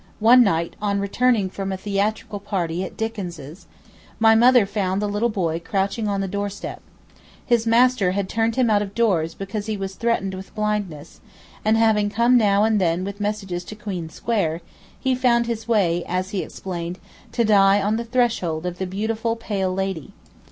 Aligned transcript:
One 0.19 0.43
night, 0.43 0.75
on 0.81 0.99
returning 0.99 1.47
from 1.47 1.71
a 1.71 1.77
theatrical 1.77 2.39
party 2.39 2.83
at 2.83 2.97
Dickens', 2.97 3.67
my 4.17 4.33
mother 4.33 4.65
found 4.65 4.99
the 4.99 5.07
little 5.07 5.29
boy 5.29 5.59
crouching 5.59 6.07
on 6.07 6.21
the 6.21 6.27
doorstep. 6.27 6.81
His 7.45 7.67
master 7.67 8.13
had 8.13 8.27
turned 8.27 8.55
him 8.55 8.67
out 8.71 8.81
of 8.81 8.95
doors 8.95 9.35
because 9.35 9.67
he 9.67 9.77
was 9.77 9.93
threatened 9.93 10.33
with 10.33 10.55
blindness, 10.55 11.21
and 11.63 11.77
having 11.77 12.09
come 12.09 12.35
now 12.35 12.63
and 12.63 12.81
then 12.81 13.03
with 13.03 13.21
messages 13.21 13.63
to 13.65 13.75
Queen 13.75 14.09
Square, 14.09 14.61
he 14.99 15.13
found 15.13 15.45
his 15.45 15.67
way, 15.67 16.03
as 16.07 16.31
he 16.31 16.41
explained, 16.41 16.97
'to 17.31 17.45
die 17.45 17.79
on 17.79 17.97
the 17.97 18.03
threshold 18.03 18.65
of 18.65 18.79
the 18.79 18.87
beautiful 18.87 19.35
pale 19.35 19.71
lady. 19.71 20.13